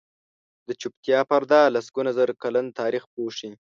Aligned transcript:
د 0.67 0.69
چوپتیا 0.81 1.19
پرده 1.29 1.61
لسګونه 1.75 2.11
زره 2.17 2.33
کلن 2.43 2.65
تاریخ 2.79 3.03
پوښي. 3.13 3.49